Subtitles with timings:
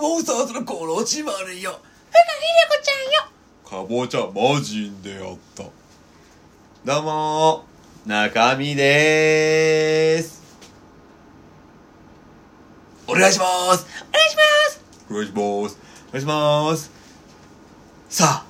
[0.00, 1.72] モンスターズのコロチマルよ。
[1.72, 2.92] ふかひでこちゃ
[3.76, 3.84] んよ。
[3.84, 5.64] かぼちゃマジンでやった。
[6.86, 10.40] どうもー、中身でーす。
[13.06, 13.86] お願いします。
[14.08, 14.80] お願いします。
[15.10, 15.78] お願いします。
[16.08, 16.90] お願いします。
[18.08, 18.44] さあ、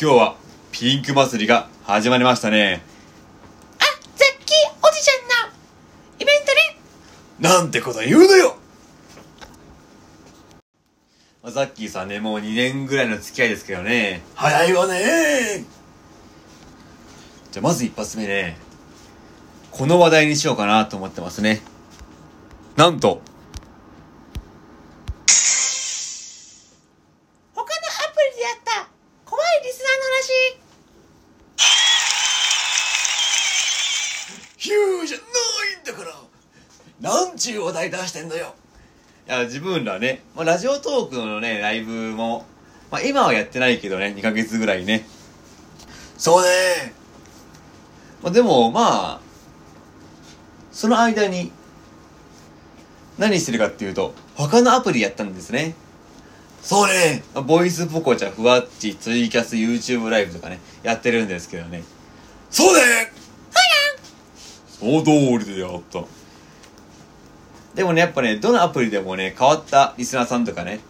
[0.00, 0.36] 今日は
[0.72, 2.82] ピンク祭りが始まりましたね。
[3.78, 3.84] あ、
[4.16, 5.54] ザッキーおじちゃんの
[6.18, 6.78] イベントね。
[7.40, 8.56] なんてこと言うのよ。
[11.54, 14.22] まあザッキーさんね、もう2年ぐらいの付き合いですけどね。
[14.34, 15.64] 早いわね。
[17.52, 18.56] じゃあまず一発目ね、
[19.70, 21.62] この話題にしようかなと思ってますね。
[22.76, 23.22] なんと、
[27.54, 28.88] 他のアプリでやった
[29.24, 30.58] 怖いリスナーの話。
[34.56, 36.02] ヒューじゃないんだか
[37.00, 37.10] ら。
[37.10, 38.56] なんちゅう話題出してんのよ。
[39.26, 42.44] いや、自分らね、まあ、ラジオトークのね、ライブも、
[42.90, 45.06] まあ、今はやってないけどね、2ヶ月ぐらいね。
[46.18, 46.92] そうね。
[48.22, 48.80] まあ、でも、ま
[49.12, 49.20] あ、
[50.72, 51.50] その間に、
[53.16, 55.74] 何してるかっていうと、他のアプリやったんですね。
[56.60, 57.22] そうね。
[57.34, 61.84] まあボイスポコチャ、ふわっち、ツイキャス、YouTube ライブとかね、やってるんですけどね。
[62.50, 63.12] そうね。
[64.80, 66.00] その通りでやった。
[67.74, 70.80] でもね、やっぱね、どのアプリでもね、変わったリスナーさんとかね、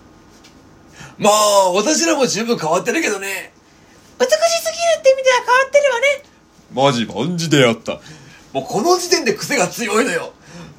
[1.18, 3.52] まあ、私らも十分変わってるけどね。
[4.18, 6.24] 美しすぎるって意味では変わってるわね。
[6.72, 8.00] マジマジでやった。
[8.52, 10.32] もうこの時点で癖が強いのよ。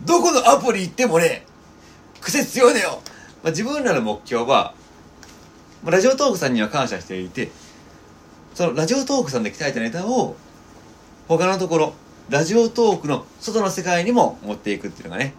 [0.06, 1.46] どこのアプリ行ってもね、
[2.22, 3.02] 癖強いのよ。
[3.44, 4.74] まあ、自分らの目標は、
[5.84, 7.50] まあラジオトークさんには感謝していて、
[8.54, 10.36] そのラジオトークさんで鍛えたネタを、
[11.28, 11.94] 他のところ、
[12.30, 15.34] ラジオトークの外の世界にも持っていくっていうのがね。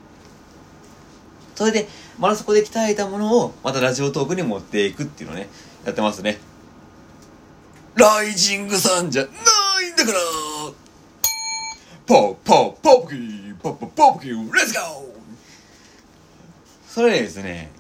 [1.56, 5.48] それで、まだそこで鍛えたものを、またラジオトークに持っていくっていうのね、
[5.84, 6.38] やってますね。
[7.94, 10.18] ライジングさんじゃないんだから。
[12.06, 15.16] ポーポーポープキーポーポーポープキー Let's go
[16.88, 17.72] それでですね、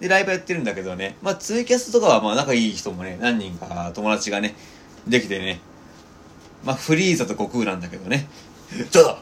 [0.00, 4.54] で、ライブやってるんだけどね、まあ、ツイキャスとかは、まあ、仲いい人もね、何人か友達がね、
[5.08, 5.60] できてね、
[6.64, 8.28] まあ、フリーザと悟空なんだけどね、
[8.92, 9.18] ただ、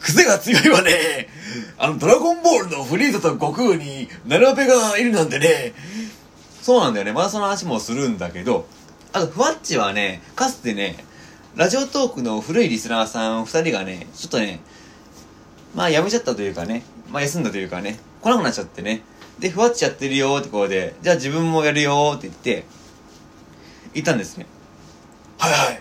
[0.00, 1.28] 癖が強いわね。
[1.78, 5.74] あの、ドラゴンボールのフリーザと悟空に、ナラペがいるなんてね。
[6.62, 8.66] そうなんだよね、まだその話もするんだけど、
[9.12, 11.04] あと、ふわっちはね、かつてね、
[11.56, 14.60] ラジオトークの古いリスナーさん二人がね、ちょっとね、
[15.74, 19.02] まあ、辞めちゃったというかね、まあ、休んだというかね、来なくなっちゃってね、
[19.38, 22.64] で、ふわっちやってるよってことで、じゃあ自分もやるよって言って、
[23.94, 24.46] いたんですね。
[25.38, 25.80] はいはい。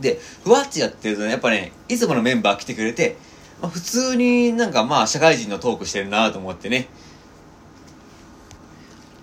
[0.00, 3.16] で、ふわっちやってるとね、やっぱね、いつものメンバー来てくれて、
[3.60, 6.88] まあ、普通になんかまあ、社会人のトークしてるなと思ってね、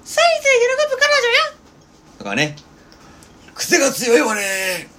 [0.03, 1.43] サイズで喜ぶ彼女よ。
[2.17, 2.55] とかね、
[3.53, 4.89] 癖が強いわね。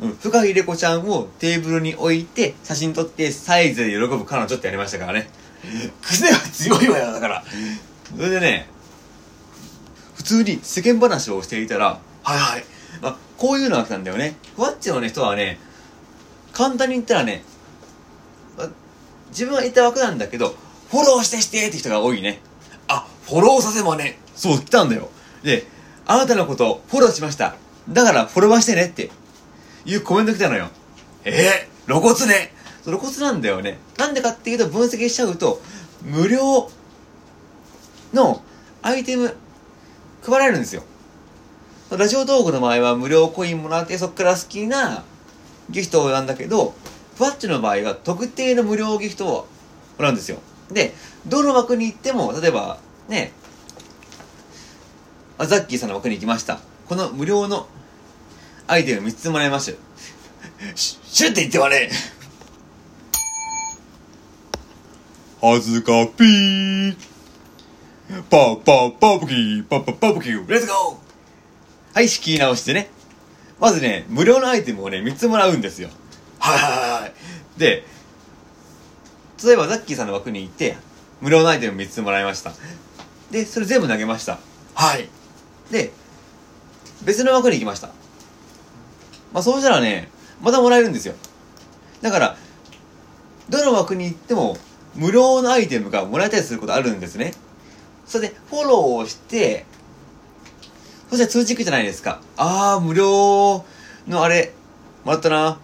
[0.00, 5.30] うん、深井レコちゃんをテーブルに置いて、写真撮って、サイズで喜ぶ彼女ってやりましたからね。
[6.02, 7.44] 癖が強いわよ、だから。
[8.16, 8.68] それでね、
[10.14, 12.64] 普通に世間話をしていたら、はいはい。
[13.02, 14.36] あ、こういうのが来たんだよね。
[14.56, 15.58] ふわっちのね、人はね、
[16.52, 17.42] 簡単に言ったらね、
[19.30, 20.54] 自分は言った枠なんだけど、
[20.90, 22.40] フォローしてしてって人が多いね。
[22.88, 24.18] あ、フォローさせまね。
[24.34, 25.08] そう、来たんだよ。
[25.42, 25.66] で、
[26.06, 27.54] あなたのことフォローしました。
[27.88, 29.10] だからフォロワーしてねって
[29.84, 30.68] いうコメント来たのよ。
[31.24, 32.52] えー、露骨ね。
[32.84, 33.78] 露骨なんだよね。
[33.98, 35.60] なんでかっていうと分析しちゃうと、
[36.02, 36.70] 無料
[38.12, 38.42] の
[38.82, 39.34] アイテム
[40.22, 40.82] 配られるんですよ。
[41.90, 45.02] ラジオトークの場合は無料コインもらってそっから好きな
[45.70, 46.74] ギフトなんだけど、
[47.16, 49.30] ふわっちの場合は特定の無料ギフトを
[49.98, 50.38] もらうんですよ。
[50.70, 50.94] で、
[51.26, 52.78] どの枠に行っても、例えば
[53.08, 53.32] ね、
[55.36, 56.60] あザッキーさんの枠に行きました。
[56.88, 57.66] この無料の
[58.66, 60.76] アイテム3つもらいました。
[60.76, 61.90] し、シュって言ってはね。
[65.40, 66.96] はずかぴー。
[68.28, 70.48] パーパーパープキー、パーパーパープキー。
[70.48, 71.09] Let's go
[71.92, 72.90] はい、仕切り直してね。
[73.58, 75.90] まずね、無料のアイテムをね、3つもらうんですよ。
[76.38, 77.12] はいはいはい。
[77.58, 77.84] で、
[79.44, 80.76] 例えばザッキーさんの枠に行って、
[81.20, 82.52] 無料のアイテム3つもらいました。
[83.30, 84.38] で、それ全部投げました。
[84.74, 85.08] はい。
[85.70, 85.92] で、
[87.04, 87.88] 別の枠に行きました。
[89.32, 90.08] まあそうしたらね、
[90.40, 91.14] またもらえるんですよ。
[92.02, 92.36] だから、
[93.48, 94.56] どの枠に行っても、
[94.94, 97.34] 無料のアイテムがもらえたりすることあるんですね。
[98.06, 99.66] それで、フォローをして、
[101.10, 102.20] そしたら通知行くじゃないですか。
[102.36, 103.64] あー、無料
[104.06, 104.52] のあれ、
[105.04, 105.58] もらったな。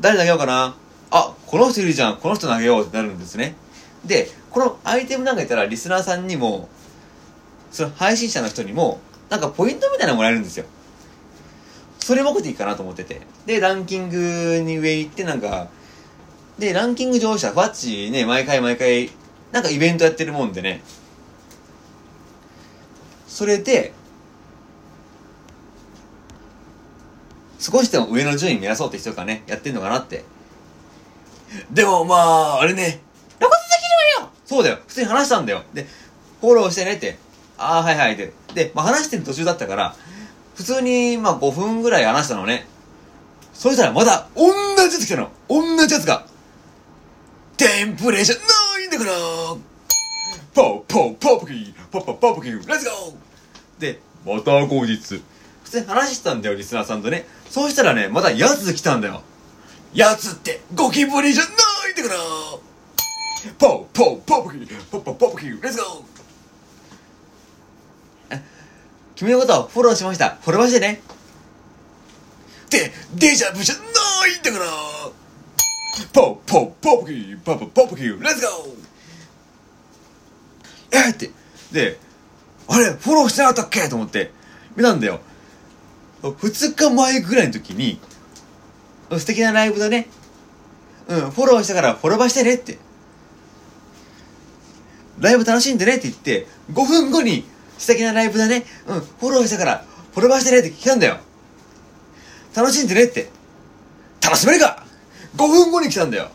[0.00, 0.76] 誰投げようかな。
[1.10, 2.18] あ、この人いるじゃん。
[2.18, 3.54] この人投げようってなるんですね。
[4.04, 6.68] で、このアイテムなんか言ったらリスナーさんにも、
[7.70, 9.00] その配信者の人にも、
[9.30, 10.66] なんかポイントみたいなのもらえるんですよ。
[11.98, 13.22] それ目的かなと思ってて。
[13.46, 15.68] で、ランキングに上行ってなんか、
[16.58, 17.70] で、ランキング上昇者、ファッ
[18.06, 19.10] チね、毎回毎回、
[19.52, 20.82] なんかイベントやってるもんでね。
[23.26, 23.94] それで、
[27.72, 30.24] 少しでも上の順位目指そうって人がね、やってんのかなって。
[31.70, 33.00] でもまあ、あれね。
[33.38, 34.78] 露骨すぎるわよそうだよ。
[34.86, 35.62] 普通に話したんだよ。
[35.72, 35.86] で、
[36.42, 37.16] フォローしてねって。
[37.56, 38.32] ああ、はいはいって。
[38.54, 39.96] で、まあ話してる途中だったから、
[40.54, 42.66] 普通に、まあ5分ぐらい話したのね。
[43.54, 44.44] そしたらまだ、同
[44.76, 45.30] じやつ来たの。
[45.48, 46.26] 同じやつが。
[47.56, 48.42] テンプレじゃな
[48.82, 49.12] いんだから。
[50.54, 55.22] ポーポーポーポキー、ポッポッポーポキー、レッツゴーで、また後日。
[55.64, 57.26] 普通に話してたんだよ、リスナーさんとね。
[57.52, 59.20] そうしたらね、またやつ来たんだよ。
[59.92, 62.20] やつってゴキブリじゃないんだから。
[63.58, 64.56] ポーポーポーポキ、
[64.90, 68.40] ポッポッポーポキー、レッツゴー
[69.16, 70.38] 君のことをフォローしました。
[70.40, 71.02] フォローしてね。
[72.70, 73.82] で、デジャブじゃな
[74.28, 74.64] いんだから。
[76.10, 81.30] ポーポーポーポキ、ポッポッポーポキー、レッツゴーえーって。
[81.70, 81.98] で、
[82.66, 83.90] あれ、フォローしてなかったっけ？
[83.90, 84.32] と思って、
[84.74, 85.20] 見たんだよ。
[86.22, 88.00] 2日前ぐらいの時に、
[89.10, 90.08] 素敵なライブだね。
[91.08, 92.78] うん、フォローしたからフォローバーしてねって。
[95.18, 97.44] ライブ楽しんでねって言って、5分後に
[97.78, 98.64] 素敵なライブだね。
[98.86, 101.18] うん、フォローしたからフォローバーしてねって来たんだよ。
[102.54, 103.30] 楽しんでねって。
[104.22, 104.84] 楽しめるか
[105.36, 106.28] !5 分後に来たんだよ。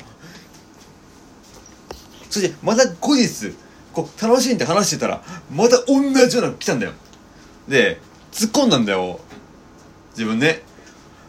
[2.29, 3.55] そして、また後日、
[3.93, 6.91] こう、楽しんで話してたら、また同じようなの来たんだよ。
[7.67, 7.99] で、
[8.31, 9.19] 突っ込んだんだよ。
[10.17, 10.63] 自分ね。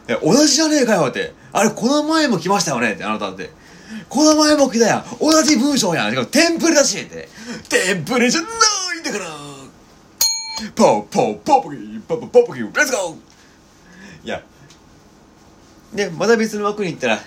[0.08, 1.34] え、同じじゃねえかよって。
[1.52, 3.50] あれ、この前も来ましたよねって、あなたって。
[4.08, 5.04] この前も来たやん。
[5.20, 6.10] 同じ文章やん。
[6.10, 7.28] しかもテンプレだしって。
[7.68, 8.48] テンプレじゃな
[8.96, 9.26] いんだから。
[10.74, 11.76] ポポポポキ、
[12.08, 13.16] ポポポキ、レッツゴー
[14.24, 14.42] いや。
[15.92, 17.20] で、また別の枠に行ったら、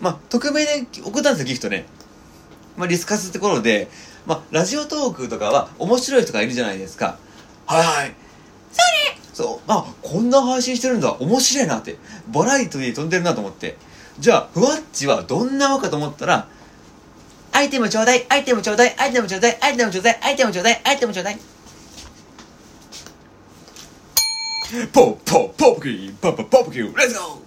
[0.00, 1.86] まあ、匿名で送ったんですよ、ギフトね。
[2.76, 3.88] まあ、リスカスって頃で、
[4.26, 7.18] まあ、ラジオトークとかは面白い人がいるじゃないですか。
[7.66, 8.14] はいはい。
[9.38, 11.96] そう、あ、こんな配信してるんだ、面白いなって。
[12.26, 13.76] バラエティで飛んでるなと思って。
[14.18, 16.48] じゃあ、ふわっちはどんなわかと思ったら、
[17.52, 21.38] アイテムちょうだいアイテムちょうだいアイテムちょうだいアイテムちょうだいアイテムちょうだいアイテムちょうだい。
[24.92, 27.40] ポーポーポーポキー、ポーポーポーポキー、レッツゴ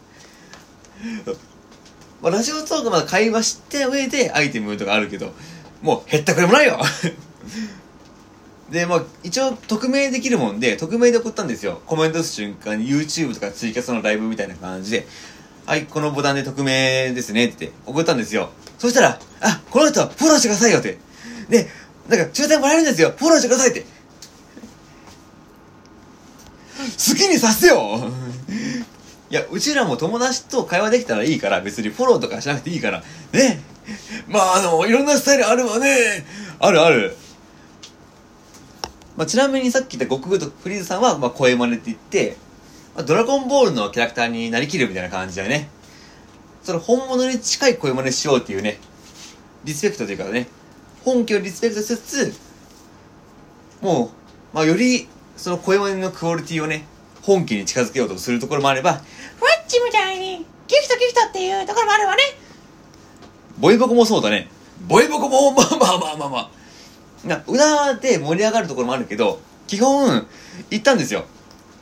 [1.25, 1.37] ー。
[2.21, 5.33] まあ、ラジオトークまだ会話して上でアイテムとかあるけど、
[5.81, 6.79] もうへったくれもないよ。
[8.71, 11.81] で、まあ、一応匿名できるもんで、匿名で送ったんですよ。
[11.85, 15.07] コメント打つ瞬間に YouTube とかツイキャスのライブみたいな感じで、
[15.65, 18.49] はい、このボタンで匿名ですねって送ったんですよ。
[18.79, 20.97] そしたら、あ、この人はフォローしてくださいよって。
[21.49, 21.67] で、
[22.07, 23.13] なんか抽選もらえるんですよ。
[23.15, 23.81] フォローしてくださいって。
[26.81, 28.09] 好きにさせよ
[29.29, 33.03] いや、うちらも友達と会話できたらいいから、別にフォローとかしなくていいから、
[33.33, 33.61] ね。
[34.27, 36.25] まああの、いろんなスタイルあるわね。
[36.59, 37.17] あるある。
[39.17, 42.37] まあ、ちなみにさっき言った悟空とフリーズさんは、まあ、声真似って言って、
[42.95, 45.69] まあ、ドラゴンボールのキャラクターになりきるみたいな感じだよね。
[46.63, 48.77] その本物に近い声真似しようっていうね、
[49.63, 50.47] リスペクトというかね、
[51.03, 52.33] 本家をリスペクトしつつ、
[53.81, 54.11] も
[54.53, 56.85] う、まあ、より、その声真似のクオリティをね、
[57.23, 58.99] 本家に近づけようとするところもあれば、フ
[59.45, 62.21] ワッチみたいにギフトギフトっていうところもあるわね
[63.59, 64.47] ボイボコもそうだね。
[64.87, 66.60] ボイボコも、まあまあまあまあまあ。
[67.25, 70.27] な裏で盛り上がるところもあるけど、基本、
[70.69, 71.25] 行ったんですよ。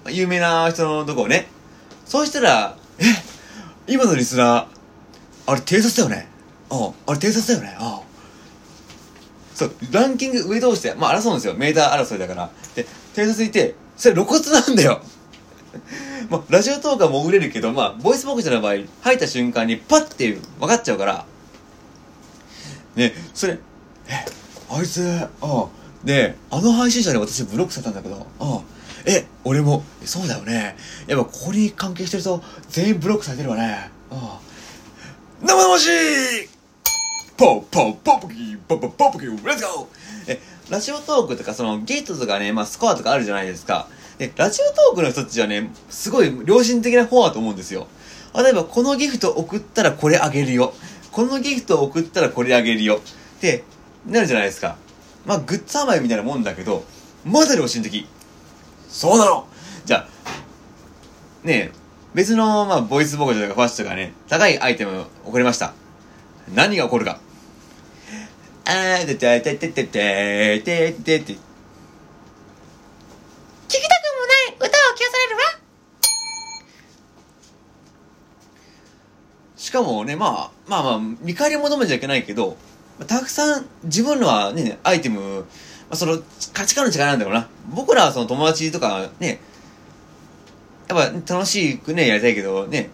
[0.09, 1.47] 有名な人のとこをね。
[2.05, 3.03] そうしたら、え、
[3.87, 4.67] 今のリスナー、
[5.47, 6.27] あれ偵察だよね？
[6.69, 7.75] ああ、あれ偵察だよね？
[7.79, 8.09] ああ。
[9.55, 11.53] そう、ランキング上同士で、まあ争うんですよ。
[11.53, 12.49] メーター争いだから。
[12.75, 15.01] で、偵察いて、それ露骨なんだよ。
[16.29, 21.25] まあ、ラジオトークは潜れるけど、まあ、ボイスボクチャの場合、入った瞬間にパッて分かっちゃうから、
[22.95, 23.59] ね、それ、
[24.07, 24.25] え、
[24.69, 25.67] あいつ、ああ、
[26.03, 28.61] で、あの配信者に私ブロックされたんだけど、ああ、
[29.05, 30.75] え、俺も、そうだよね。
[31.07, 33.89] やっぱここに関係してる人、全員ブロックされてるわね。
[34.11, 34.49] ああ
[35.41, 36.49] 生々しい
[37.37, 39.87] ポーポーポーポキー、ポーポーポーポキー、レッツゴー。
[40.27, 43.87] え、ラジオトークとか、その、ゲートとかね、まあ、スコアとかあるじゃないですか。
[44.17, 47.87] で、ラジオトークの人たちはね、すごい良心的な方だと思うんですよ。
[48.35, 50.73] 例えば、このギフト送ったらこれあげるよ。
[51.11, 52.97] このギフト送ったらこれあげるよ。
[52.97, 53.63] って、
[54.09, 54.75] なるじゃないですか。
[55.25, 56.83] まあ、グッズ販売みたいなもんだけど、
[57.25, 58.07] まだ良心的。
[58.89, 59.47] そうなの
[59.85, 61.79] じゃあ、ねえ、
[62.13, 65.73] 別の、まあ、ボイスボコチャとかファッションとかね、高いアイテム送りました。
[66.53, 67.19] 何が起こるか。
[68.65, 71.33] あーててててててててて聞き
[73.81, 74.73] たくもない歌を聞か
[75.11, 75.41] されるわ。
[79.55, 82.57] しかもね、まあ、まあまあ、見返り求めちゃいけないけど、
[83.07, 85.45] たくさん自分のはね、アイテム、ま
[85.91, 86.19] あ、その
[86.53, 87.47] 価値観の違いなんだろうな。
[87.73, 89.39] 僕らはその友達とかね、
[90.87, 92.89] やっぱ楽しくね、やりたいけどね、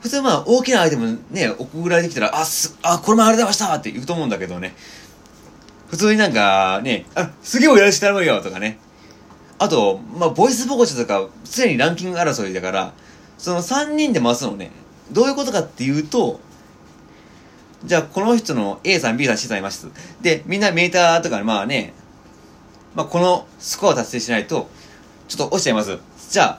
[0.00, 4.74] 普通まあ大きなアイテムね、送られてきたら、あ、す、あ、これもありがとうございましたって言うと思うんだけどね。
[5.88, 8.78] 普通になんかね、あ、すげえおやらして頼むよとかね。
[9.58, 12.92] あと、まあ、ボイスボコチとか、常にランキング争いだから、
[13.38, 14.70] その3人で回すのね、
[15.12, 16.40] どういうことかっていうと、
[17.86, 19.88] じゃあこの人の A さん、B さん、C さんいます。
[20.20, 21.94] で、みんなメーターとかまあね、
[22.96, 24.68] まあこのスコア達成しないと、
[25.28, 25.96] ちょっと落ちちゃいます。
[26.28, 26.58] じゃあ、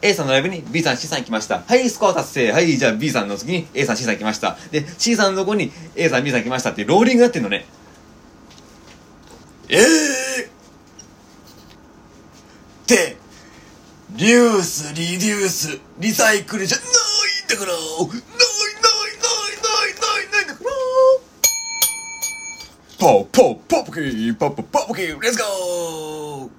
[0.00, 1.64] A さんのライブに B さん、C さん来ました。
[1.66, 2.52] はい、スコア達成。
[2.52, 4.56] はい、じゃあ B さんの次に A さん、C さん来ました。
[4.70, 7.66] で、C さんのとこに A さん、B さん来ましたってローリングになってんのね。
[9.68, 10.46] ええっ
[12.86, 13.16] て、
[14.12, 18.49] リュース、リデュース、リサイクルじゃないんだからな
[23.00, 26.50] ポーポーポーポキーポーポーポーポキーレッツゴー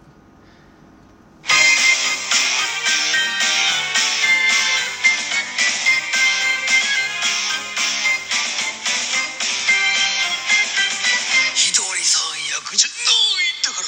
[11.53, 13.85] 一人三役じゃないんだから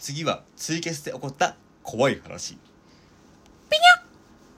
[0.00, 2.56] 次はツイキャスで起こった怖い話。